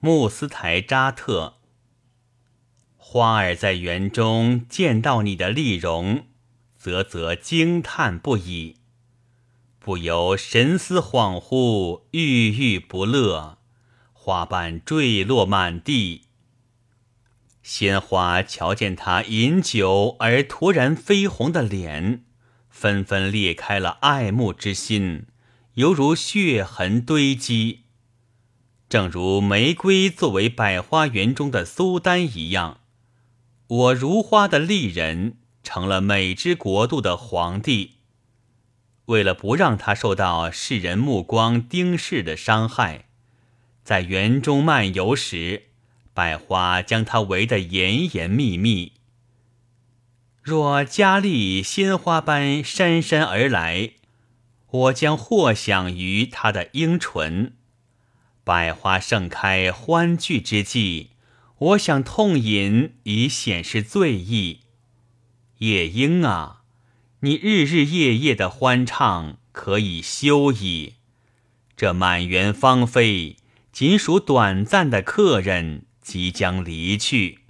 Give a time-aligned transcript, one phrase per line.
[0.00, 1.54] 穆斯台扎特。
[2.96, 6.26] 花儿在园中见到你的丽容，
[6.76, 8.76] 啧啧惊叹不已，
[9.78, 13.58] 不由神思恍惚，郁郁不乐。
[14.12, 16.22] 花瓣坠落满地，
[17.62, 22.24] 鲜花瞧见他饮酒而突然绯红的脸，
[22.68, 25.26] 纷纷裂开了爱慕之心，
[25.74, 27.85] 犹如血痕堆积。
[28.88, 32.80] 正如玫瑰作为百花园中的苏丹一样。
[33.66, 37.94] 我如花的丽人成了美之国度的皇帝。
[39.06, 43.06] 为了不让他受到世人目光盯视的伤害，
[43.82, 45.64] 在园中漫游时，
[46.14, 48.92] 百花将他围得严严密密。
[50.42, 53.94] 若佳丽鲜花般姗姗而来，
[54.70, 57.55] 我将或享于她的樱唇；
[58.46, 61.10] 百花盛开欢聚之际。
[61.58, 64.60] 我想痛饮以显示醉意，
[65.58, 66.62] 夜莺啊，
[67.22, 70.94] 你日日夜夜的欢唱可以休矣。
[71.76, 73.38] 这满园芳菲，
[73.72, 77.40] 仅属短暂的客人即将离去。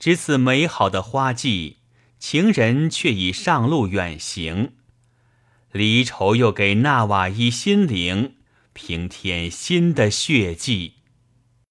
[0.00, 1.76] 值此美好的花季，
[2.18, 4.72] 情人却已上路远行，
[5.70, 8.34] 离愁又给纳瓦伊心灵
[8.72, 11.01] 平添新的血迹。